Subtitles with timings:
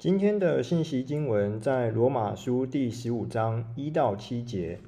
[0.00, 4.78] 今天的信息经文在罗马书第十五章一到七节。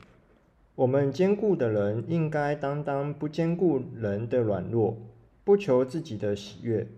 [0.74, 4.96] 我们坚固的人应该担当不坚固人的软弱，
[5.44, 6.88] 不求自己的喜悦。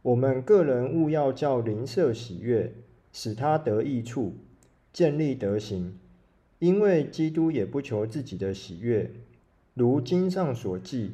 [0.00, 2.72] 我们个人务要叫邻舍喜悦，
[3.12, 4.32] 使他得益处，
[4.90, 5.98] 建立德行。
[6.60, 9.10] 因为基督也不求自己的喜悦，
[9.74, 11.12] 如经上所记：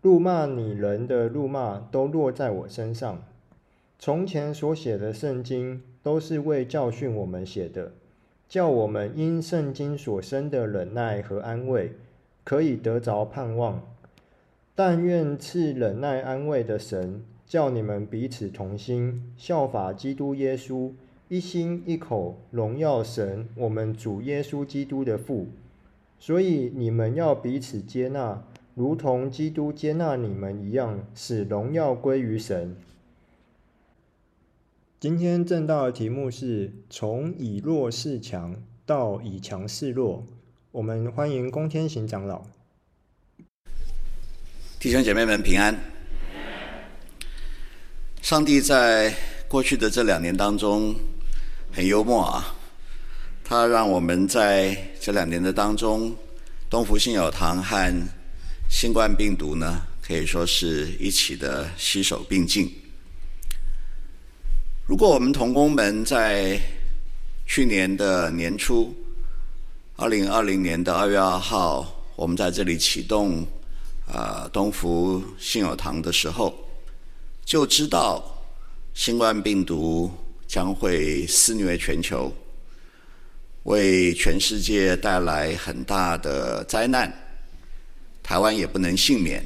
[0.00, 3.24] 辱骂你人的辱骂都落在我身上。
[3.98, 5.82] 从前所写的圣经。
[6.06, 7.90] 都是为教训我们写的，
[8.48, 11.90] 叫我们因圣经所生的忍耐和安慰，
[12.44, 13.82] 可以得着盼望。
[14.76, 20.92] 但愿赐忍耐安慰的神，叫你们彼此同心，效法基督耶稣，
[21.26, 25.48] 一心一口荣耀神，我们主耶稣基督的父。
[26.20, 28.44] 所以你们要彼此接纳，
[28.76, 32.76] 如同基督接纳你们一样，使荣耀归于神。
[34.98, 40.26] 今天正道的题目是从以弱示强到以强示弱。
[40.70, 42.42] 我们欢迎龚天行长老。
[44.80, 45.78] 弟兄姐妹们平安。
[48.22, 49.14] 上帝在
[49.46, 50.94] 过去的这两年当中
[51.70, 52.56] 很幽默啊，
[53.44, 56.16] 他让我们在这两年的当中，
[56.70, 58.08] 东福信友堂和
[58.70, 62.72] 新冠病毒呢，可以说是一起的携手并进。
[64.86, 66.56] 如果我们同工们在
[67.44, 68.94] 去年的年初，
[69.96, 73.44] 二零二零年的二月二号，我们在这里启动
[74.06, 76.54] 啊东福信友堂的时候，
[77.44, 78.24] 就知道
[78.94, 80.08] 新冠病毒
[80.46, 82.32] 将会肆虐全球，
[83.64, 87.12] 为全世界带来很大的灾难，
[88.22, 89.44] 台湾也不能幸免。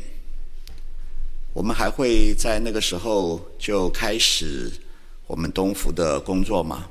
[1.55, 4.71] 我们还会在那个时候就开始。
[5.31, 6.89] 我们东福的工作吗？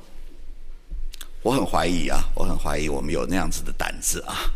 [1.42, 4.48] 我很怀疑啊，我很怀疑我们有那样子的胆子啊。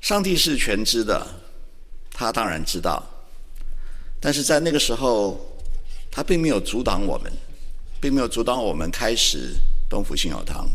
[0.00, 1.26] 上帝是全知的，
[2.12, 3.04] 他当然知道，
[4.20, 5.44] 但是在那个时候，
[6.12, 7.32] 他并没有阻挡我们，
[8.00, 9.56] 并没有阻挡我们开始
[9.88, 10.70] 东福信友堂。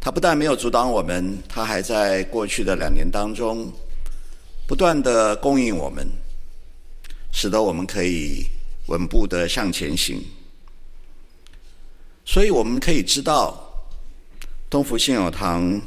[0.00, 3.70] 他不但没有阻挡我们，他还在过去的两年当中，
[4.66, 6.08] 不断的供应我们，
[7.30, 8.46] 使得我们可以。
[8.88, 10.18] 稳步的向前行，
[12.24, 13.86] 所以我们可以知道，
[14.70, 15.80] 东福信友堂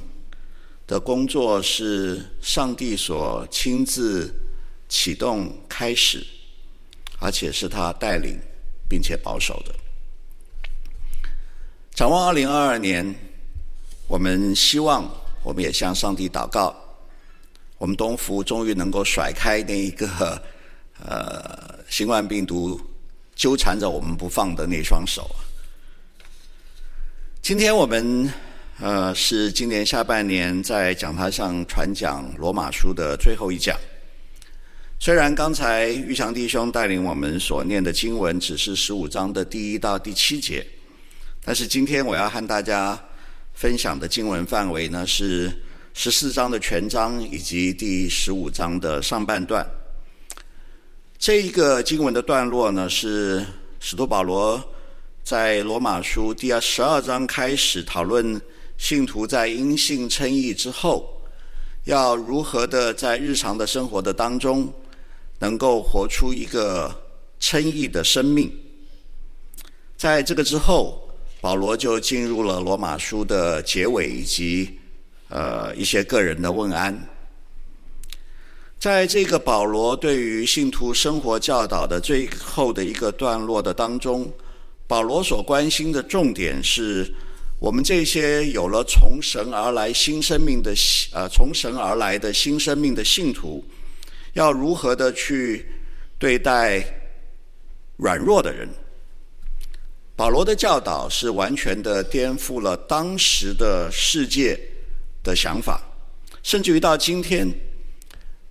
[0.86, 4.32] 的工作是上帝所亲自
[4.88, 6.24] 启动开始，
[7.20, 8.40] 而且是他带领
[8.88, 9.74] 并且保守的。
[11.96, 13.16] 展望二零二二年，
[14.08, 15.10] 我们希望，
[15.44, 16.76] 我们也向上帝祷告，
[17.80, 20.40] 我们东福终于能够甩开那一个
[21.04, 22.80] 呃新冠病毒。
[23.36, 25.30] 纠缠着我们不放的那双手。
[27.42, 28.32] 今天我们
[28.80, 33.76] 呃是今年下半年在讲台上传讲罗马书的最后一讲。
[35.00, 40.64] 虽然刚才玉祥弟兄带领我们所念的经文只是十五章的第一到第七节，
[41.44, 43.04] 但是今天我要和大家
[43.54, 45.52] 分享的经文范围呢是
[45.96, 49.66] 十四章的全章以及第十五章的上半段。
[51.22, 53.46] 这一个经文的段落呢，是
[53.80, 54.60] 使徒保罗
[55.24, 58.42] 在罗马书第二十二章开始讨论
[58.76, 61.22] 信徒在因信称义之后，
[61.84, 64.74] 要如何的在日常的生活的当中，
[65.38, 66.92] 能够活出一个
[67.40, 68.52] 称义的生命。
[69.96, 71.08] 在这个之后，
[71.40, 74.80] 保罗就进入了罗马书的结尾以及
[75.30, 77.00] 呃一些个人的问安。
[78.82, 84.28] 在这个保罗对于信徒生活教导的最后的一个段落的当中，
[84.88, 87.08] 保罗所关心的重点是
[87.60, 90.74] 我们这些有了从神而来新生命的
[91.14, 93.64] 呃从神而来的新生命的信徒，
[94.34, 95.64] 要如何的去
[96.18, 96.84] 对待
[97.98, 98.68] 软弱的人。
[100.16, 104.60] 保罗的教导是完全的颠覆了当时的世界
[105.22, 105.80] 的想法，
[106.42, 107.48] 甚至于到今天。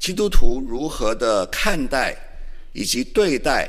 [0.00, 2.16] 基督徒如何的看待
[2.72, 3.68] 以及对待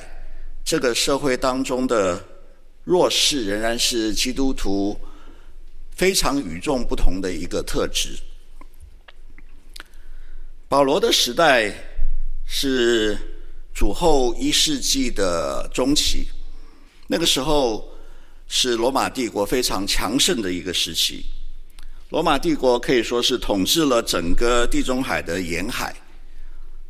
[0.63, 2.24] 这个社会当中的
[2.86, 4.98] 弱势，仍然是基督徒
[5.94, 8.18] 非常与众不同的一个特质。
[10.69, 11.69] 保罗的时代
[12.48, 13.18] 是
[13.74, 16.28] 主后一世纪的中期，
[17.07, 17.86] 那个时候
[18.48, 21.25] 是罗马帝国非常强盛的一个时期。
[22.10, 25.94] 罗马帝国可以说是统治了整个地中海的沿海。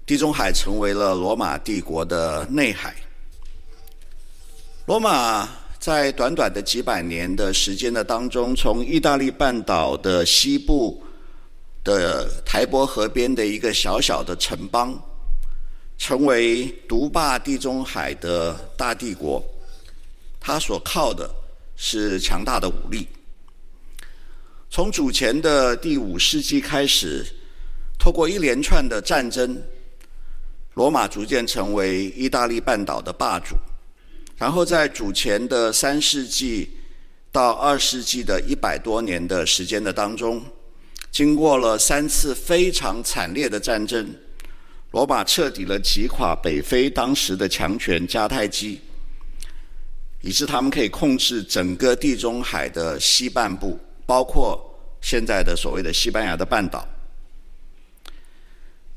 [0.05, 2.95] 地中海成为了罗马帝国的内海。
[4.85, 5.47] 罗马
[5.79, 11.01] 在短短的几百年的时间的当中，从意大利半岛的西部
[11.83, 14.99] 的台伯河边的一个小小的城邦，
[15.97, 19.41] 成为独霸地中海的大帝国，
[20.39, 21.29] 它所靠的
[21.75, 23.07] 是强大的武力。
[24.69, 27.25] 从主前的第五世纪开始，
[27.97, 29.61] 透过一连串的战争，
[30.73, 33.55] 罗马逐渐成为意大利半岛的霸主。
[34.37, 36.69] 然后在主前的三世纪
[37.31, 40.41] 到二世纪的一百多年的时间的当中，
[41.11, 44.15] 经过了三次非常惨烈的战争，
[44.91, 48.79] 罗马彻底了击垮北非当时的强权迦太基，
[50.21, 54.59] 以致他们可以控制整个地中海的西半部，包括
[55.01, 56.87] 现在的所谓的西班牙的半岛。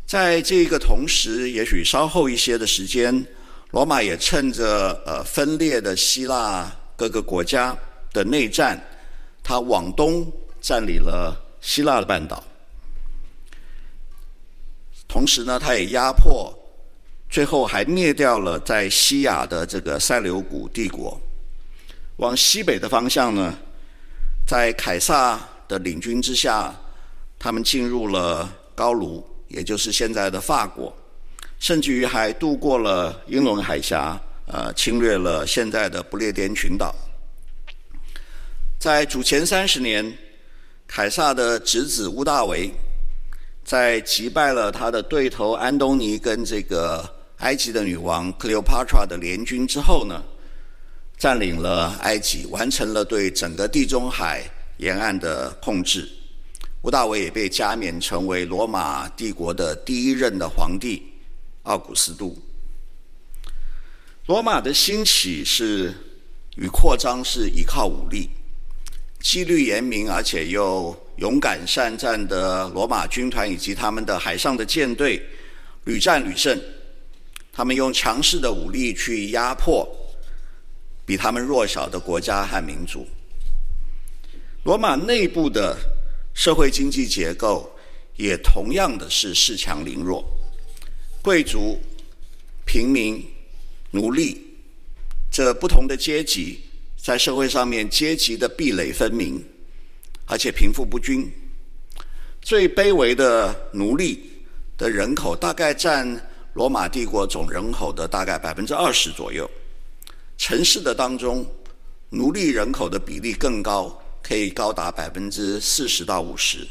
[0.07, 3.27] 在这个同时，也许稍后一些的时间。
[3.71, 7.77] 罗马也趁着呃分裂的希腊各个国家
[8.13, 8.81] 的内战，
[9.43, 10.25] 他往东
[10.61, 12.41] 占领了希腊的半岛，
[15.09, 16.57] 同时呢，他也压迫，
[17.29, 21.21] 最后还灭掉了在西亚的这个塞琉古帝国。
[22.19, 23.59] 往西北的方向呢，
[24.47, 26.73] 在凯撒的领军之下，
[27.41, 30.95] 他们进入了高卢，也就是现在的法国。
[31.61, 36.95] 甚至于还渡过了英伦海峡，呃，侵略了现在的不列颠群岛。
[38.79, 40.13] 在主前三十年，
[40.87, 42.71] 凯撒的侄子屋大维，
[43.65, 47.09] 在击败了他的对头安东尼跟这个
[47.39, 50.23] 埃及的女王克里欧帕特拉的联军之后呢，
[51.17, 54.43] 占领了埃及，完成了对整个地中海
[54.77, 56.07] 沿岸的控制。
[56.85, 61.03] 屋大维也被加冕成为罗马帝国的第一任的皇帝。
[61.63, 62.37] 奥古斯都，
[64.27, 65.95] 罗马的兴起是
[66.57, 68.29] 与扩张是依靠武力，
[69.19, 75.23] 纪律严明而且又勇敢善战的罗马军团以及他们的海上的舰队
[75.85, 76.61] 屡战屡胜，
[77.51, 79.89] 他们用强势的武力去压迫
[81.07, 83.07] 比他们弱小的国家和民族。
[84.65, 85.75] 罗马内部的
[86.35, 87.75] 社会经济结构
[88.17, 90.23] 也同样的是恃强凌弱。
[91.23, 91.81] 贵族、
[92.67, 93.25] 平民、
[93.93, 94.39] 奴隶，
[95.31, 96.61] 这不同的阶级
[96.97, 99.43] 在社会上面阶级的壁垒分明，
[100.27, 101.33] 而且贫富不均。
[102.43, 104.31] 最卑微的奴隶
[104.77, 109.51] 的人口大概占罗马帝国总人口的大概百分之二十左右。
[110.37, 111.47] 城市的当中，
[112.11, 116.67] 奴隶人口的比例更高，可以高达百分之四十到五十。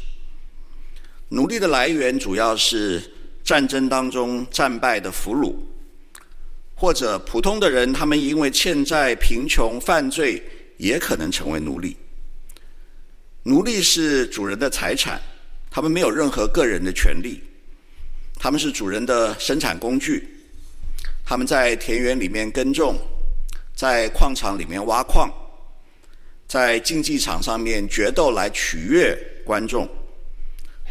[1.28, 3.02] 奴隶的来源主要是。
[3.44, 5.54] 战争当中战败的俘虏，
[6.74, 10.42] 或者普通的人，他们因为欠债、贫穷、犯罪，
[10.78, 11.94] 也可能成为奴隶。
[13.42, 15.20] 奴隶是主人的财产，
[15.70, 17.42] 他们没有任何个人的权利，
[18.38, 20.26] 他们是主人的生产工具。
[21.22, 22.96] 他们在田园里面耕种，
[23.76, 25.30] 在矿场里面挖矿，
[26.54, 29.88] 在竞技场上面决斗来取悦观众，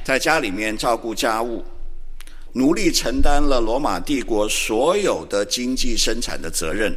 [0.03, 1.63] 在家里面照顾家务。
[2.51, 6.93] 奴隶承担了罗马帝国所有的经济生产的责任，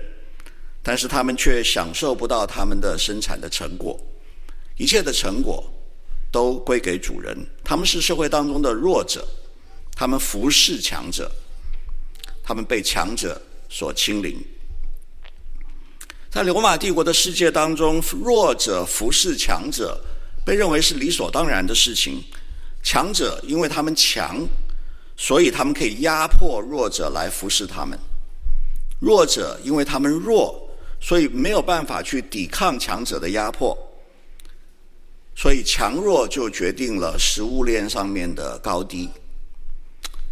[0.82, 3.96] 但是他们却享受不到他们的生产的成果，
[4.76, 5.62] 一切的成果
[6.32, 7.38] 都归给主人。
[7.62, 9.24] 他们是社会当中的弱者，
[9.94, 11.30] 他们服侍强者，
[12.42, 14.44] 他们被强者所欺凌。
[16.36, 19.98] 在罗马帝国的世界当中，弱者服侍强者
[20.44, 22.22] 被认为是理所当然的事情。
[22.82, 24.46] 强者因为他们强。
[25.16, 27.98] 所以他们可以压迫弱者来服侍他们，
[29.00, 30.68] 弱者因为他们弱，
[31.00, 33.74] 所以没有办法去抵抗强者的压迫，
[35.34, 39.08] 所以强弱就决定了食物链上面的高低。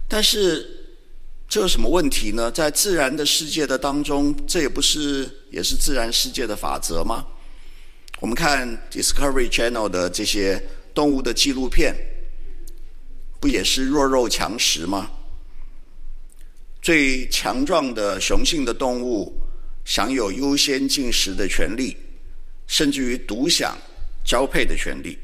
[0.06, 0.73] 但是
[1.48, 2.50] 这有什么问题呢？
[2.50, 7.24] 在自然的世界的当中，这也不是也是自然世界的法则吗？
[8.20, 10.62] 我们看 Discovery Channel 的这些
[10.94, 11.94] 动物的纪录片。
[13.40, 15.10] 不也是弱肉强食吗？
[16.80, 19.38] 最强壮的雄性的动物
[19.84, 21.94] 享有优先进食的权利，
[22.66, 23.76] 甚至于独享
[24.24, 25.18] 交配的权利。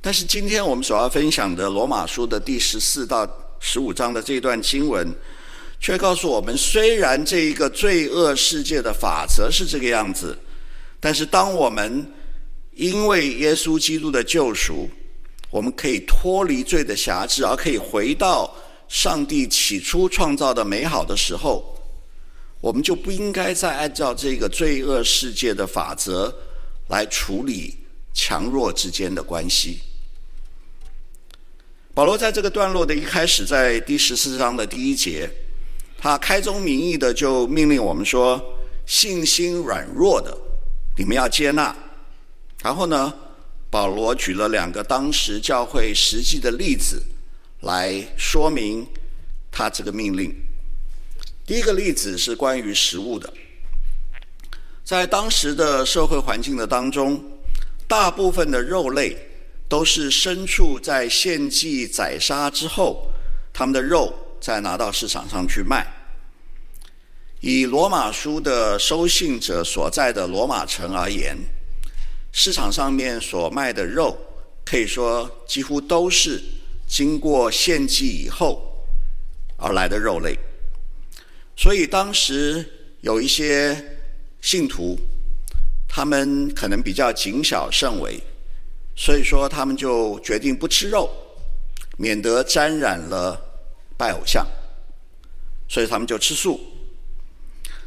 [0.00, 3.24] 但是今天我们所要分享的罗马书的第十四到
[3.60, 5.14] 十五章的这段经文，
[5.80, 10.36] 却告诉我们：虽然这一个罪恶世界的法则是这个样子，
[11.00, 12.06] 但是当我们
[12.74, 14.88] 因为耶稣基督的救赎，
[15.50, 18.54] 我们可以脱离罪的辖制，而可以回到
[18.88, 21.74] 上帝起初创造的美好的时候，
[22.60, 26.34] 我们就不应该再按照这个罪恶世界的法则
[26.88, 27.74] 来处理
[28.12, 29.80] 强弱之间的关系。
[31.96, 35.26] 保罗在这个段落的一开始，在第十四章的第一节，
[35.96, 38.38] 他开宗明义的就命令我们说：
[38.84, 40.36] 信心软弱的，
[40.98, 41.74] 你们要接纳。
[42.62, 43.14] 然后呢，
[43.70, 47.02] 保罗举了两个当时教会实际的例子
[47.60, 48.86] 来说明
[49.50, 50.30] 他这个命令。
[51.46, 53.32] 第一个例子是关于食物的，
[54.84, 57.24] 在当时的社会环境的当中，
[57.88, 59.16] 大部分的肉类。
[59.68, 63.10] 都是牲畜在献祭宰杀之后，
[63.52, 65.86] 他们的肉再拿到市场上去卖。
[67.40, 71.36] 以罗马书的收信者所在的罗马城而言，
[72.32, 74.16] 市场上面所卖的肉，
[74.64, 76.42] 可以说几乎都是
[76.88, 78.62] 经过献祭以后
[79.56, 80.38] 而来的肉类。
[81.56, 82.64] 所以当时
[83.00, 83.98] 有一些
[84.40, 84.98] 信徒，
[85.88, 88.20] 他们可能比较谨小慎微。
[88.98, 91.10] 所以说，他们就决定不吃肉，
[91.98, 93.38] 免得沾染了
[93.98, 94.46] 拜偶像。
[95.68, 96.58] 所以他们就吃素。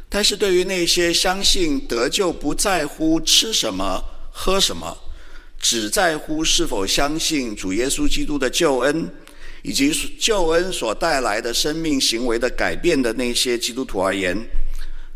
[0.08, 4.96] 但是对于那些相信得救不在乎吃什么、喝什么，
[5.58, 9.10] 只在乎是否相信主耶稣基督的救恩，
[9.62, 14.36] 以及救恩所带来的生命行为的改变的那些基督徒而言，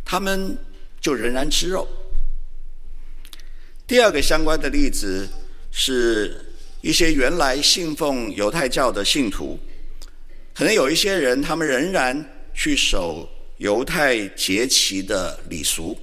[0.05, 0.59] 他们
[1.01, 1.87] 就仍然吃肉。
[3.87, 5.29] 第二个相关的例子。
[5.77, 6.33] 是
[6.83, 9.59] 一些原来信奉犹太教的信徒，
[10.55, 15.99] 可能有一些人，他们仍然去守犹太节期的礼俗，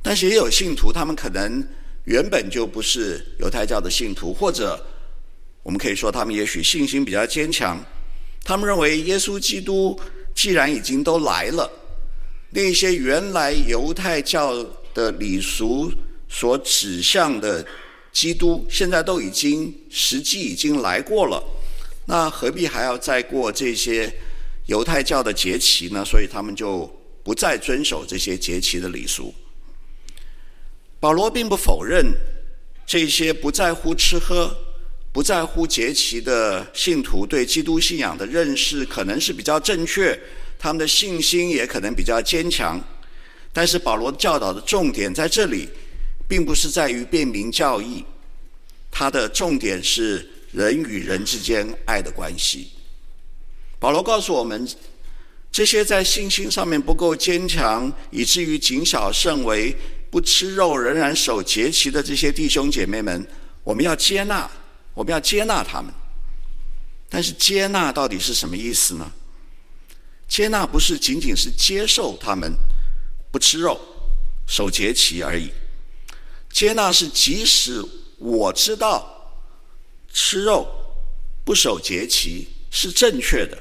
[0.00, 1.66] 但是也有信徒，他们可能
[2.04, 4.80] 原本就不是犹太教的信徒，或者
[5.64, 7.84] 我们可以说，他们也许信心比较坚强，
[8.44, 9.98] 他们认为耶稣基督
[10.36, 11.68] 既然已经都来了，
[12.50, 15.92] 那些原来犹太教的礼俗
[16.28, 17.66] 所指向的。
[18.18, 21.40] 基督现在都已经实际已经来过了，
[22.06, 24.12] 那何必还要再过这些
[24.66, 26.04] 犹太教的节期呢？
[26.04, 29.32] 所以他们就不再遵守这些节期的礼俗。
[30.98, 32.12] 保罗并不否认
[32.84, 34.52] 这些不在乎吃喝、
[35.12, 40.18] 不在乎节期的信徒对基督信仰的认识可能是比较正确，
[40.58, 42.80] 他们的信心也可能比较坚强。
[43.52, 45.68] 但是保罗教导的重点在这里。
[46.28, 48.04] 并不是在于辨明教义，
[48.90, 52.72] 它的重点是人与人之间爱的关系。
[53.78, 54.68] 保罗告诉我们，
[55.50, 59.74] 这些在信心上面不够坚强，以至于谨小慎微、
[60.10, 63.26] 不吃肉仍然守节期的这些弟兄姐妹们，
[63.64, 64.50] 我们要接纳，
[64.94, 65.92] 我们要接纳他们。
[67.08, 69.10] 但是接纳到底是什么意思呢？
[70.28, 72.52] 接纳不是仅仅是接受他们
[73.32, 73.80] 不吃肉、
[74.46, 75.50] 守节期而已。
[76.58, 77.80] 接纳是，即使
[78.18, 79.32] 我知道
[80.12, 80.66] 吃肉
[81.44, 83.56] 不守节期是正确的，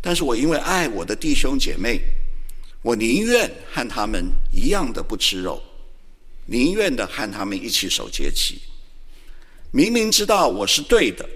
[0.00, 2.00] 但是我因为爱我的弟兄姐妹，
[2.80, 5.62] 我宁愿和他们一样的不吃肉，
[6.46, 8.58] 宁愿的和他们一起守节期。
[9.70, 11.28] 明明知道我是对的，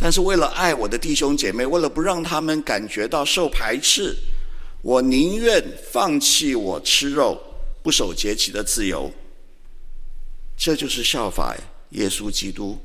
[0.00, 4.16] 但是为了爱我的弟兄姐妹，为了不让他们感觉到受排斥，
[4.82, 7.40] 我宁愿放弃我吃肉
[7.84, 9.08] 不守节期的自由。
[10.56, 11.56] 这就是效法
[11.90, 12.78] 耶稣基督，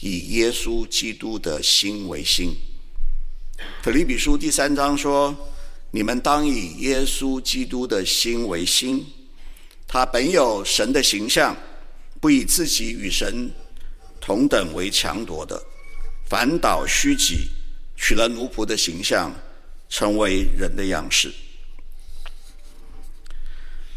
[0.00, 2.54] 以耶稣基督的心为心。
[3.82, 5.34] 腓立比书第三章说
[5.92, 9.06] ：“你们当以耶稣基督的心为心。
[9.86, 11.56] 他本有神的形象，
[12.20, 13.50] 不以自己与神
[14.20, 15.62] 同等为强夺的，
[16.28, 17.48] 反倒虚己，
[17.96, 19.32] 取了奴仆的形象，
[19.88, 21.32] 成为人的样式。”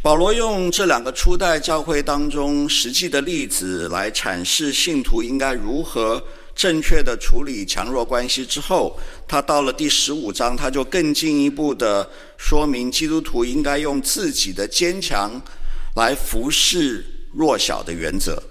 [0.01, 6.24] 保罗用这两个初代教会当中实际的例子来阐释信徒应该如何
[6.56, 15.41] 正确的处理强弱关系之后，他到了第十五章，他就更进一步的说明基督徒应该用自己的坚强
[15.96, 18.41] 来服侍弱小的原则。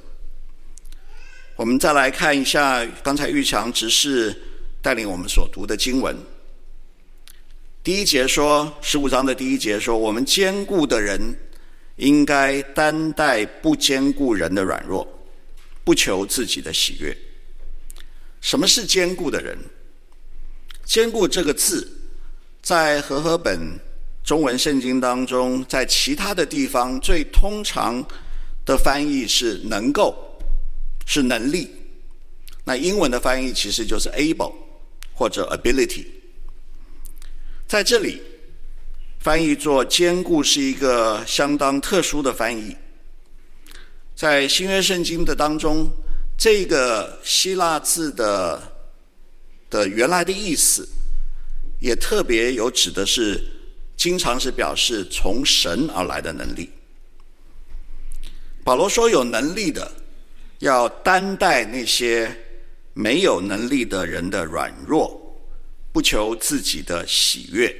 [1.56, 4.38] 我们再来看一下刚才玉强执事
[4.82, 6.14] 带领我们所读的经文。
[7.88, 11.18] 第一节说，十五章的第一节说，我们坚固的人
[11.96, 15.08] 应该担待不坚固人的软弱，
[15.84, 17.16] 不求自己的喜悦。
[18.42, 19.56] 什么是坚固的人？
[20.84, 21.90] 坚固这个字，
[22.60, 23.58] 在和合本
[24.22, 28.06] 中文圣经当中，在其他的地方最通常
[28.66, 30.14] 的翻译是能够，
[31.06, 31.70] 是能力。
[32.64, 34.52] 那英文的翻译其实就是 able
[35.14, 36.04] 或者 ability。
[37.68, 38.22] 在这里，
[39.20, 42.74] 翻译作“坚固”是一个相当特殊的翻译。
[44.16, 45.86] 在新约圣经的当中，
[46.38, 48.72] 这个希腊字的
[49.68, 50.88] 的原来的意思，
[51.78, 53.38] 也特别有指的是，
[53.98, 56.70] 经常是表示从神而来的能力。
[58.64, 59.92] 保罗说：“有能力的，
[60.60, 62.34] 要担待那些
[62.94, 65.27] 没有能力的人的软弱，
[65.98, 67.74] 不求自己的喜悦。”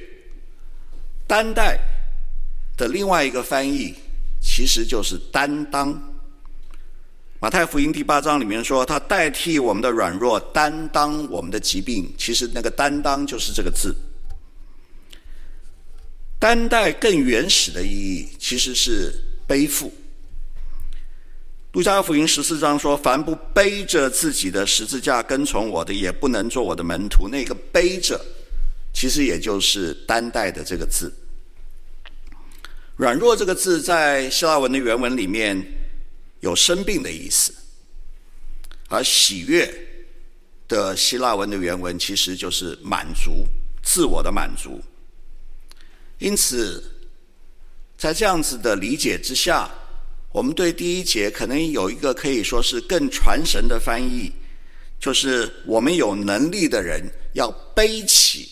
[1.25, 1.79] 担待
[2.75, 3.95] 的另外一个翻译，
[4.41, 5.97] 其实就是担当。
[7.39, 13.95] 马太福音第八章里面说：“他代替我们的软弱，担当我们的疾病。”其实那个“担当”就是这个字。
[16.37, 19.13] 担待更原始的意义，其实是
[19.47, 19.93] 背负。
[21.73, 28.19] 路加福音十四章说：“凡不背着自己的十字架跟从我的，也不能做我的门徒。”那个“背着”，
[28.91, 31.13] 其实也就是“担待”的这个字。
[32.95, 35.63] 软弱这个字在希腊文的原文里面
[36.39, 37.53] 有生病的意思，
[38.87, 39.71] 而喜悦
[40.67, 43.45] 的希腊文的原文其实就是满足，
[43.83, 44.81] 自我的满足。
[46.17, 46.83] 因此，
[47.95, 49.69] 在这样子的理解之下。
[50.31, 54.31] 我们对第一节可能有一个可以说是更传神的翻译，
[54.99, 57.01] 就是我们有能力的人
[57.33, 58.47] 要背起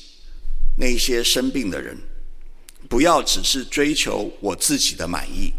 [0.75, 1.96] 那些生病的人，
[2.89, 5.53] 不要只是追求我自己的满意。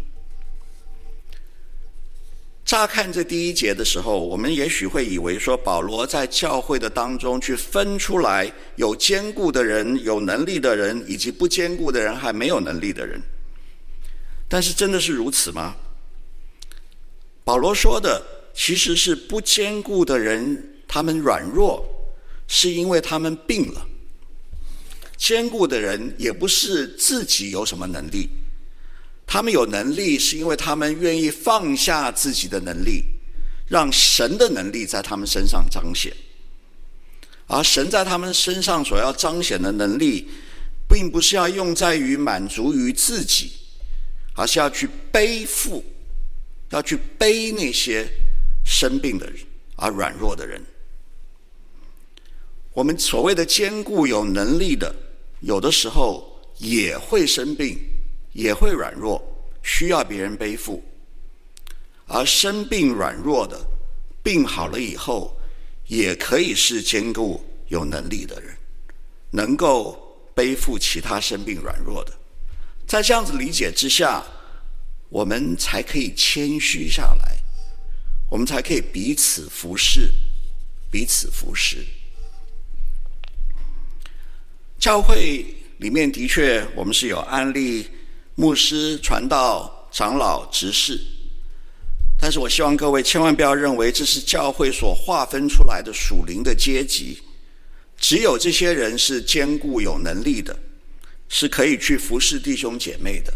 [2.65, 13.19] 乍看这第一节的时候，我们也许会以为说保罗在教会的当中去分出来有坚固的人、有能力的人，以及不坚固的人、还没有能力的人。
[14.47, 15.75] 但是真的是如此吗？
[17.49, 21.83] 保罗说的其实是不坚固的人，他们软弱，
[22.47, 23.81] 是因为他们病了；
[25.17, 28.29] 坚固的人也不是自己有什么能力，
[29.25, 33.03] 他们有能力是因为他们愿意放下自己的能力，
[33.67, 36.13] 让神的能力在他们身上彰显。
[37.47, 40.29] 而神在他们身上所要彰显的能力，
[40.87, 43.53] 并不是要用在于满足于自己，
[44.35, 45.83] 而是要去背负。
[46.69, 48.07] 要去背那些
[48.63, 49.37] 生病的人，
[49.75, 50.61] 而软弱的人。
[52.73, 54.95] 我们所谓的坚固有能力的，
[55.41, 57.77] 有的时候也会生病，
[58.33, 59.21] 也会软弱，
[59.63, 60.83] 需要别人背负。
[62.05, 63.59] 而生病软弱的，
[64.23, 65.35] 病好了以后，
[65.87, 68.55] 也可以是坚固有能力的人，
[69.31, 72.13] 能够背负其他生病软弱的。
[72.87, 74.23] 在这样子理解之下。
[75.09, 77.35] 我们才可以谦虚下来，
[78.29, 80.11] 我们才可以彼此服侍，
[80.91, 81.83] 彼此服侍。
[84.77, 85.43] 教会
[85.79, 87.89] 里面的确，我们是有安利
[88.35, 91.01] 牧师、传道、长老、执事，
[92.17, 97.19] 但是我希望各位千万不要认为这是教会所划分出来的属灵的阶级，
[97.97, 100.57] 只有这些人是坚固有能力的，
[101.27, 103.33] 是可以去服侍弟兄姐妹的，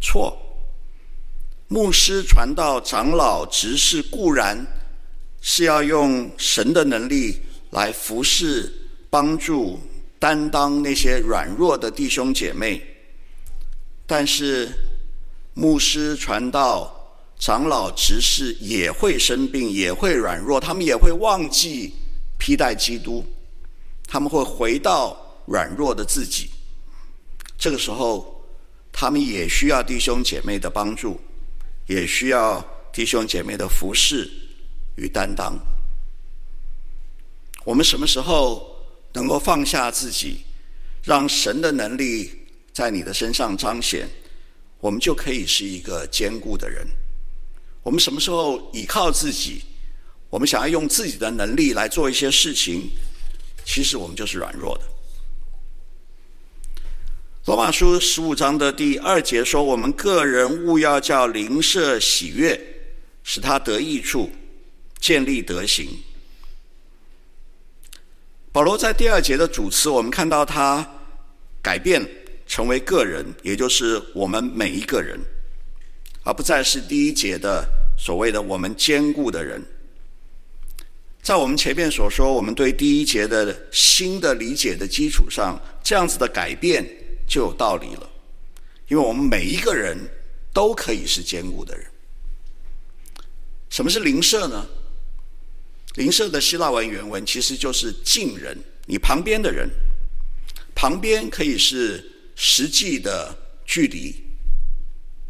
[0.00, 0.46] 错。
[1.72, 4.66] 牧师、传道、长老、执事固然
[5.40, 7.38] 是要用神的能力
[7.70, 9.78] 来服侍、帮助、
[10.18, 12.82] 担当那些软弱的弟兄姐妹，
[14.04, 14.68] 但是
[15.54, 16.92] 牧师、传道、
[17.38, 21.94] 长老、执事也会生病，也会软弱，他们也会忘记
[22.36, 23.24] 披戴基督，
[24.08, 26.50] 他们会回到软弱的自己。
[27.56, 28.44] 这个时候，
[28.90, 31.20] 他们也需要弟兄姐妹的帮助。
[31.90, 34.30] 也需要弟兄姐妹的服侍
[34.94, 35.58] 与担当。
[37.64, 38.64] 我们什么时候
[39.12, 40.44] 能够放下自己，
[41.02, 42.30] 让神的能力
[42.72, 44.08] 在你的身上彰显，
[44.78, 46.86] 我们就可以是一个坚固的人。
[47.82, 49.62] 我们什么时候倚靠自己，
[50.28, 52.88] 我们想要用自己的能力来做一些事情，
[53.64, 54.84] 其实我们就是软弱的。
[57.46, 62.60] 罗马书十五章的第二节说：“我们个人务要叫邻舍喜悦，
[63.24, 64.30] 使他得益处，
[65.00, 65.88] 建立德行。”
[68.52, 70.86] 保罗在第二节的主词，我们看到他
[71.62, 72.06] 改变
[72.46, 75.18] 成为个人，也就是我们每一个人，
[76.22, 77.66] 而不再是第一节的
[77.98, 79.64] 所谓的我们坚固的人。
[81.22, 86.98] 在我们前面所说，我们对第一节的新的理解的基础上，这样子的改变。
[87.30, 88.10] 就有道理了，
[88.88, 89.96] 因为我们每一个人
[90.52, 91.86] 都可以是坚固的人。
[93.68, 94.66] 什么是邻舍呢？
[95.94, 99.70] 邻舍的希腊文原文其实就是近人，你旁边的人。
[100.74, 104.14] 旁边可以是实际的距离，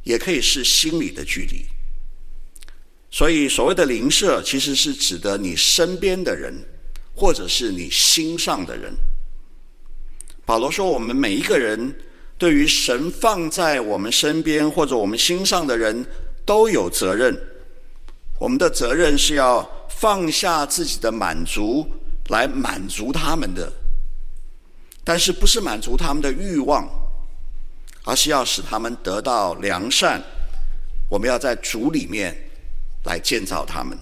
[0.05, 1.67] 也可以是心理的距离。
[3.11, 6.55] 所以，所谓的邻舍，其实是指的你身边的人，
[7.15, 8.95] 或者是你心上的人。
[10.51, 11.95] 保罗说，我们每一个人
[12.37, 16.05] 对于神放在我们身边或者我们心上的人
[16.45, 17.41] 都有责任。
[18.37, 21.89] 我们的责任是要放下自己的满足，
[22.31, 23.73] 来满足他们的，
[25.05, 26.85] 但是不是满足他们的欲望，
[28.03, 30.21] 而是要使他们得到良善。
[31.09, 32.37] 我们要在主里面。
[33.05, 33.97] 来建造他们。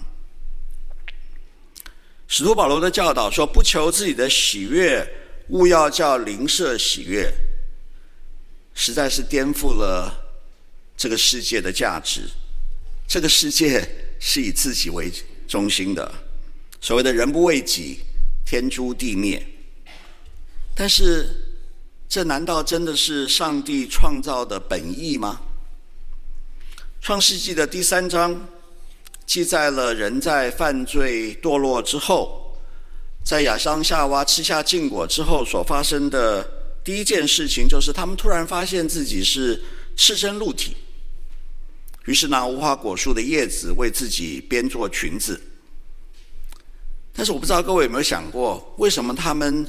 [2.27, 5.07] 使徒保罗的教导说：“不求自己的喜悦，
[5.49, 7.31] 勿要叫邻舍喜悦。”
[8.73, 10.39] 实在是颠覆了
[10.95, 12.21] 这个世界的价值。
[13.07, 15.11] 这个世界是以自己为
[15.47, 16.09] 中心的，
[16.79, 17.99] 所谓的人不为己，
[18.45, 19.45] 天诛地灭。
[20.75, 21.27] 但是，
[22.07, 25.41] 这难道真的是上帝创造的本意吗？
[27.01, 28.47] 创世纪的第三章。
[29.25, 32.48] 记载了人在犯罪堕落之后，
[33.29, 36.43] 在亚当夏娃吃下禁果之后所发生的
[36.83, 39.61] 第一件事情，就是他们突然发现自己是
[39.95, 40.75] 赤身露体，
[42.05, 45.39] 于是拿无花果树的叶子为自己编做裙子。
[47.13, 49.63] 但是我不知道各位有没有想过，为什么他们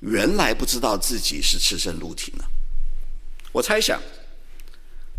[0.00, 2.44] 原来不知道自己是赤身露体呢？
[3.52, 4.00] 我猜想，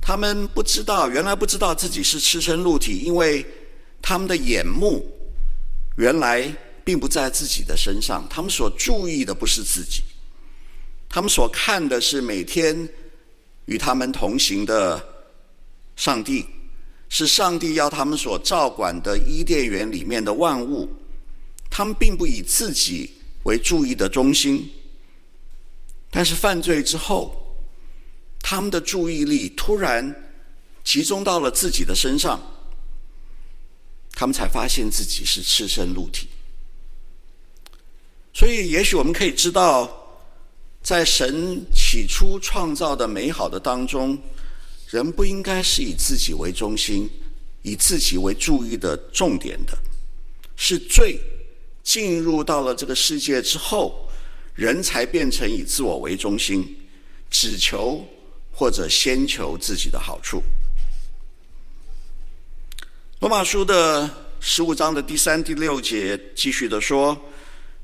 [0.02, 3.45] 他们不知道，原来不知道自己是赤身露体，因为。
[4.08, 5.04] 他们的眼目
[5.98, 10.04] 原来并不在自己的身上，他们所注意的不是自己，
[11.10, 12.88] 他们所看的是每天
[13.65, 15.04] 与他们同行的
[15.95, 16.45] 上帝，
[17.10, 20.88] 是上帝要他们所照管的伊甸园里面的万物，
[21.69, 24.71] 他们并不以自己为注意的中心，
[26.12, 27.58] 但是犯罪之后，
[28.39, 30.15] 他们的注意力突然
[30.84, 32.39] 集中到了自己的身上。
[34.17, 36.30] 他们才发现自己是赤身露体，
[38.36, 39.89] 所以也许我们可以知道，
[40.84, 44.21] 在神起初创造的美好的当中，
[44.89, 47.10] 人不应该是以自己为中心，
[47.62, 49.78] 以自己为注意的重点的，
[50.58, 51.17] 是罪
[51.82, 54.10] 进入到了这个世界之后，
[54.54, 56.78] 人才变成以自我为中心，
[57.30, 58.06] 只求
[58.52, 60.43] 或者先求自己的好处。
[63.21, 64.10] 罗马书的
[64.41, 67.17] 十五章的第三、第六节继续的说：“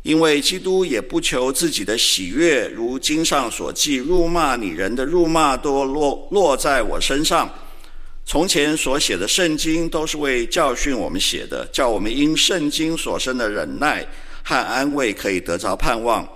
[0.03, 7.49] 因为基督也不求自己的喜悦，如经上所记，辱骂你人的辱骂都落落在我身上。
[8.25, 14.05] 从前所写的圣经都是为教训我们写的，叫我们因圣经所生的忍耐
[14.43, 16.27] 和安慰，可以得着盼望。”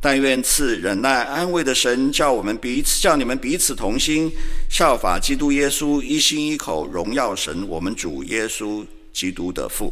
[0.00, 4.30] 但愿赐忍耐安慰的神，叫我们彼此，叫你们彼此同心，
[4.68, 8.84] 效法基督耶稣，一心一口荣耀神，我们主耶稣
[9.14, 9.90] 基督的父。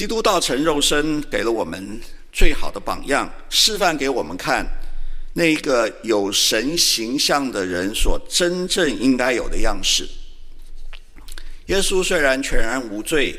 [0.00, 2.00] 基督道成肉身，给了我们
[2.32, 4.66] 最好的榜样，示范给我们看，
[5.34, 10.08] 那个有神形象的人所真正应该有的样式。
[11.66, 13.38] 耶稣虽然全然无罪，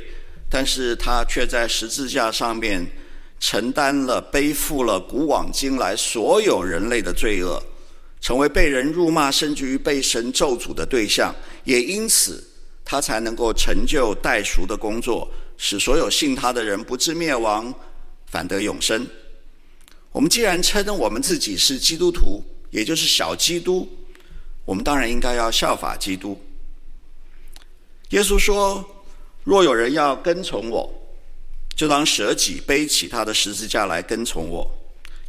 [0.52, 2.86] 但是他却在十字架上面。
[3.40, 7.60] 承担了、背负了古往今来所有人类的罪恶，
[8.22, 11.34] 成为被人辱骂，甚至于被神咒诅的对象。
[11.64, 12.44] 也因此，
[12.86, 15.28] 他才能够成就代赎的工作，
[15.64, 17.72] 使所有信他的人不至灭亡，
[18.26, 19.08] 反得永生。
[20.12, 23.88] 我们既然称我们自己是基督徒，也就是小基督，
[24.66, 26.42] 我们当然应该要效法基督。
[28.10, 28.84] 耶稣说
[29.46, 30.92] ：“若有人要跟从我。”
[31.78, 34.68] 就当舍己，背起他的十字架来跟从我，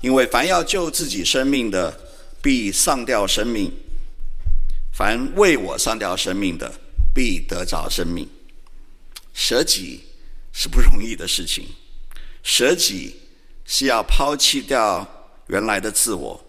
[0.01, 1.95] 因为凡要救自己生命的，
[2.41, 3.71] 必丧掉生命；
[4.95, 6.73] 凡为我丧掉生命的，
[7.15, 8.27] 必得着生命。
[9.35, 10.01] 舍己
[10.53, 11.67] 是不容易的事情，
[12.43, 13.17] 舍己
[13.65, 15.07] 是要抛弃掉
[15.47, 16.45] 原来的自我，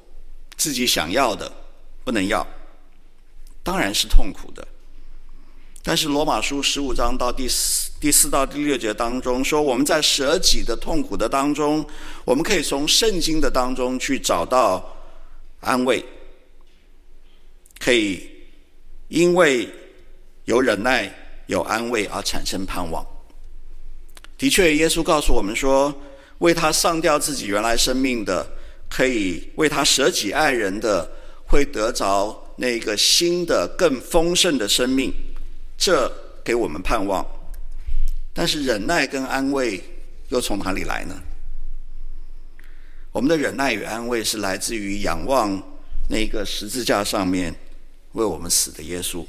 [0.58, 1.52] 自己想要的
[2.04, 2.46] 不能要，
[3.64, 4.68] 当然是痛苦的。
[5.86, 11.86] 但是罗马书十五章到第四第四到第六节当中说，我们在舍己的痛苦的当中，
[12.26, 14.96] 我们可以从圣经的当中去找到
[15.60, 16.04] 安慰，
[17.80, 18.30] 可以
[19.08, 19.70] 因为
[20.46, 21.14] 有忍耐、
[21.48, 23.06] 有安慰而产生盼望。
[24.38, 25.94] 的确，耶稣告诉我们说，
[26.40, 28.46] 为他上吊自己原来生命的，
[28.90, 31.10] 可以为他舍己爱人的，
[31.48, 35.14] 会得着那个新的、更丰盛的生命。
[35.78, 36.12] 这
[36.44, 37.26] 给我们盼望，
[38.34, 39.82] 但是忍耐跟安慰
[40.30, 41.16] 又从哪里来呢？
[43.12, 45.62] 我们的忍耐与安慰是来自于仰望
[46.10, 47.54] 那个十字架上面
[48.14, 49.24] 为我们死的耶稣。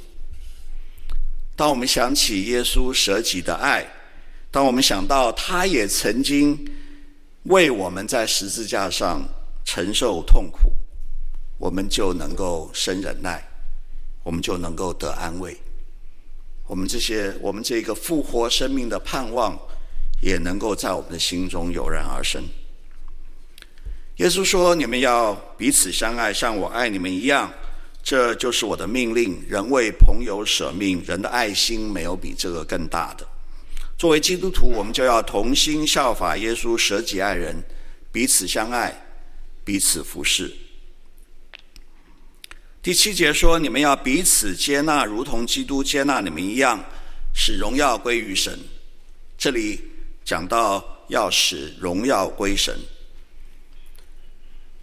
[1.55, 3.87] 当我们想起耶稣舍己的爱，
[4.55, 6.57] 当我们想到他也曾经
[7.47, 9.21] 为我们在十字架上
[9.65, 10.73] 承受痛苦，
[11.59, 13.43] 我们就能够生忍耐，
[14.23, 15.57] 我们就能够得安慰。
[16.69, 19.59] 我们这些，我们这个复活生命的盼望，
[20.23, 22.41] 也能够在我们的心中油然而生。
[24.19, 27.53] 耶稣说：“你们要彼此相爱，像我爱你们一样，
[28.05, 29.45] 这就是我的命令。
[29.49, 33.27] 人为朋友舍命，人的爱心没有比这个更大的。
[33.97, 37.63] 作为基督徒，我们就要同心效法耶稣，舍己爱人，
[38.13, 39.07] 彼此相爱，
[39.65, 40.53] 彼此服侍。”
[42.83, 46.85] 第七节说：“你们要彼此接纳，如同基督接纳你们一样，
[47.35, 48.59] 使荣耀归于神。”
[49.39, 49.81] 这里
[50.25, 52.79] 讲到要使荣耀归神。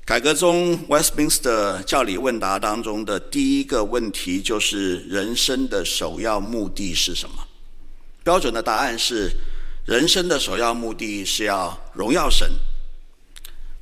[0.03, 7.47] 改革中 Westminster 教理问答当中的第一个问题就是：人生的首要目的是什么？
[8.23, 9.31] 标准的答案是：
[9.85, 12.49] 人生的首要目的是要荣耀神。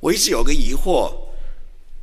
[0.00, 1.12] 我一直有个疑惑。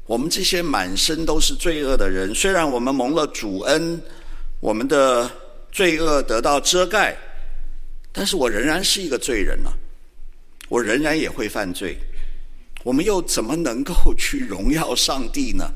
[0.05, 4.01] 我们这些满身都是罪恶的人，虽然我们蒙了主恩，
[4.61, 5.29] 我们的
[5.69, 7.17] 罪恶得到遮盖，
[8.13, 9.69] 但是我仍然是一个罪人呢、
[10.69, 11.97] 我仍然也会犯罪，
[12.85, 15.69] 我们又怎么能够去荣耀上帝呢？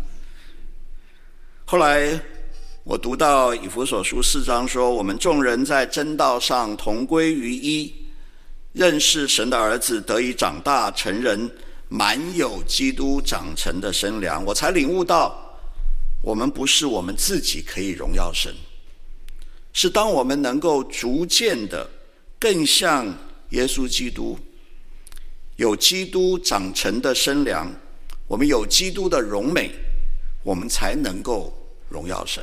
[1.66, 2.18] 后来
[2.84, 7.94] 我读到以弗所书四章说，我们众人在真道上同归于一，
[8.74, 11.50] 认识神的儿子，得以长大成人。
[11.94, 15.36] 满有基督长成的身量，我才领悟到，
[16.24, 18.56] 我们不是我们自己可以荣耀神，
[19.74, 21.86] 是当我们能够逐渐的
[22.40, 23.06] 更像
[23.50, 24.40] 耶稣基督，
[25.58, 27.70] 有基督长成的身量，
[28.26, 29.70] 我们有基督的荣美，
[30.44, 31.54] 我们才能够
[31.90, 32.42] 荣耀神。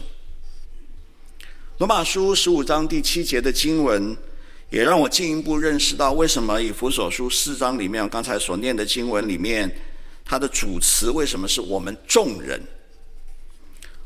[1.79, 4.17] 罗马书十五章第七节的经文。
[4.71, 9.73] 也让我进一步认识到，为什么以弗所书四章里面刚才所念的经文里面，
[10.25, 12.61] 它的主词为什么是我们众人？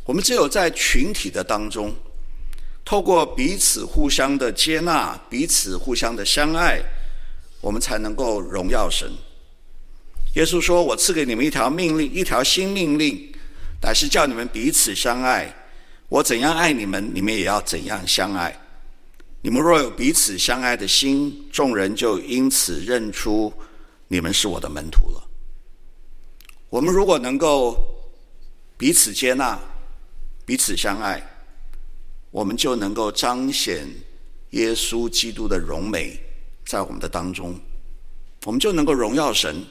[0.04, 1.92] 我们只有在群体的当中，
[2.84, 6.78] 透过彼此互相的接纳、彼此互相的相爱，
[7.60, 9.10] 我们才能够荣耀神。
[10.34, 13.32] 耶稣说：“我赐给你们一条命令，一条新命令，
[13.80, 15.52] 乃是叫你们彼此相爱。
[16.12, 18.54] 我怎样爱你们，你们也要怎样相爱。”
[19.40, 23.50] 你们若有彼此相爱的心，众人就因此认出
[24.08, 25.24] 你们是我的门徒了。
[26.68, 27.78] 我们如果能够
[28.76, 29.58] 彼此接纳、
[30.44, 31.26] 彼此相爱，
[32.30, 33.88] 我们就能够彰显
[34.50, 36.20] 耶稣基督的荣美
[36.66, 37.58] 在我们的当中，
[38.44, 39.64] 我们就能够荣耀神，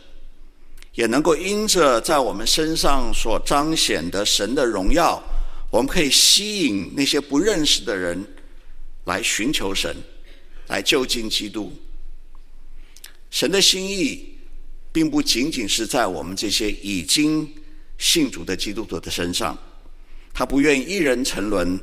[0.95, 5.21] 也能够因着在我们身上所彰显的神的荣耀，
[5.71, 8.23] 我们可以吸引那些不认识的人。
[9.05, 9.95] 来寻求神，
[10.67, 11.73] 来就近基督。
[13.31, 14.38] 神的心意，
[14.91, 17.51] 并不仅仅是在我们这些已经
[17.97, 19.57] 信主的基督徒的身上，
[20.31, 21.79] 他不愿一人沉沦，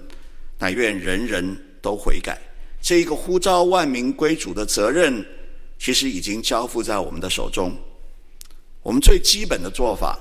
[0.61, 2.41] 乃愿人人都悔改。
[2.81, 5.27] 这一个呼召万民归主的责任，
[5.77, 7.77] 其实已经交付在我们的手中。
[8.81, 10.17] 我们最基本的做法，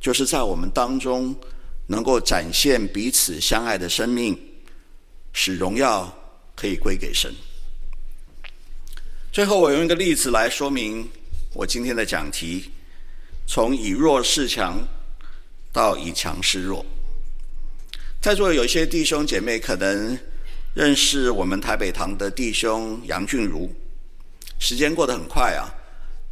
[0.00, 1.36] 就是在我们当中
[1.90, 4.38] 能够展现彼此相爱的生命。
[5.32, 6.12] 使荣耀
[6.56, 7.32] 可以归给神。
[9.32, 11.08] 最后，我用一个例子来说明
[11.52, 12.70] 我今天的讲题：
[13.46, 14.78] 从以弱示强
[15.72, 16.84] 到以强示弱。
[18.20, 20.18] 在座有一些弟兄姐妹可能
[20.74, 23.72] 认识我们台北堂的弟兄杨俊如。
[24.58, 25.70] 时间过得很快啊，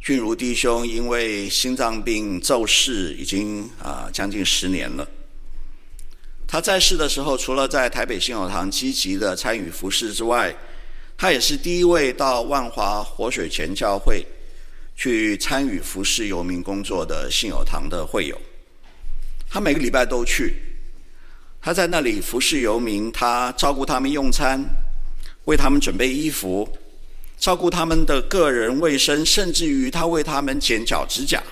[0.01, 5.07] 俊如弟兄因为心脏病骤逝，已经啊将近十年了。
[6.51, 10.51] 他在世的时候，除了在台北信友堂积极的参与服饰之外，
[11.15, 14.25] 他也是第一位到万华活水泉教会
[14.95, 18.35] 去参与服饰游民工作的信友堂的会友。
[19.47, 20.55] 他每个礼拜都去，
[21.61, 24.59] 他在那里服侍游民，他照顾他们用餐，
[25.45, 26.67] 为他们准备衣服，
[27.37, 31.43] 照顾他们的个人卫生，甚至于他为他们剪脚指甲。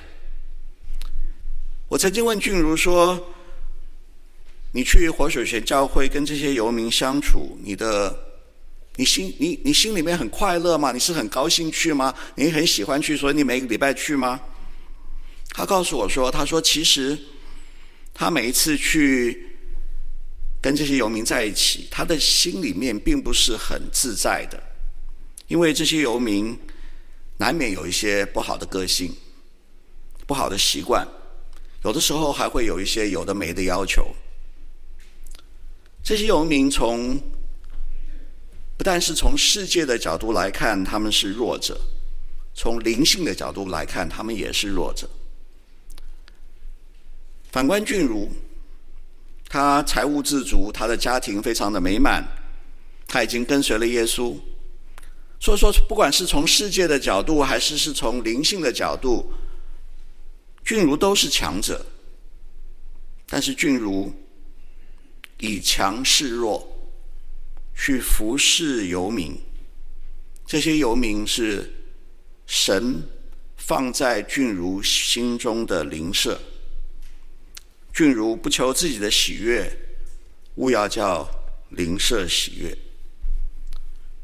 [1.88, 3.32] 我曾经问俊如说，
[4.78, 8.16] 你去活水泉教会跟这些游民相处，你的，
[8.96, 10.92] 你心你你心里面很快乐吗？
[10.92, 12.14] 你是很高兴去吗？
[12.36, 14.40] 你很喜欢去，所以你每个礼拜去吗？
[15.50, 17.18] 他告诉我说，他说其实
[18.14, 19.48] 他每一次去
[20.62, 24.62] 跟这些游民在一起，他的心里面并不是很自在的，
[25.48, 26.56] 因为这些游民
[27.38, 29.12] 难免有一些不好的个性，
[30.28, 31.04] 不好的习惯，
[31.84, 34.06] 有的时候还会有一些有的没的要求。
[36.08, 37.20] 这些游民从
[38.78, 41.76] 不但是从世界的角度来看，他们是弱者；
[42.56, 45.10] 从灵性的角度来看，他们也是弱者。
[47.52, 48.30] 反观俊如，
[49.50, 52.26] 他财务自足，他的家庭非常的美满，
[53.06, 54.34] 他已经跟随了耶稣。
[55.42, 59.30] 所以说，不管是从世界的角度，还是是从灵性的角度，
[60.64, 61.86] 俊如都是强者。
[63.28, 64.10] 但是俊如
[65.40, 66.68] 以强示弱，
[67.76, 69.38] 去服侍游民。
[70.46, 71.72] 这些游民是
[72.46, 73.04] 神
[73.58, 76.40] 放在俊如心中的灵舍。
[77.94, 79.70] 俊如不求自己的喜悦，
[80.56, 81.28] 务要叫
[81.72, 82.78] 灵舍喜悦。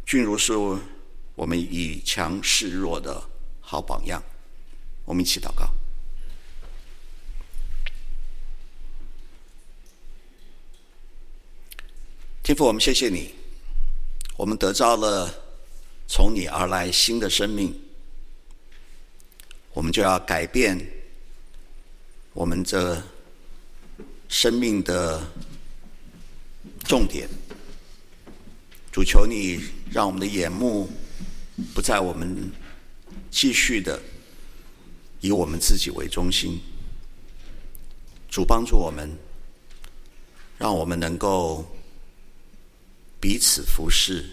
[0.05, 0.53] 俊如是
[1.35, 3.21] 我们以强示弱的
[3.59, 4.23] 好榜样。
[5.05, 5.72] 我们一起祷告。
[12.43, 13.33] 天父，我们谢谢你，
[14.35, 15.33] 我们得到了
[16.07, 17.73] 从你而来新的生命，
[19.71, 20.77] 我们就要改变
[22.33, 23.01] 我们这。
[24.29, 25.23] 生命的
[26.85, 27.29] 重点，
[28.91, 29.59] 主求你
[29.91, 30.89] 让我们的眼目
[31.75, 32.51] 不在我们
[33.29, 34.01] 继续的
[35.21, 36.59] 以我们自己为中心，
[38.27, 39.07] 主帮助我们，
[40.57, 41.63] 让我们能够
[43.23, 44.29] 彼此服侍、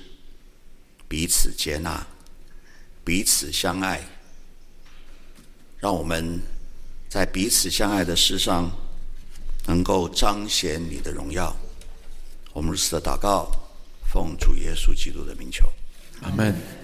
[1.06, 2.04] 彼此接纳、
[3.04, 4.00] 彼此相爱，
[5.78, 6.40] 让我们
[7.08, 8.68] 在彼此相爱的事上。
[9.66, 11.54] 能够彰显你的荣耀，
[12.52, 13.52] 我们如此的祷告，
[14.10, 15.70] 奉主耶稣基督的名求，
[16.22, 16.79] 阿门。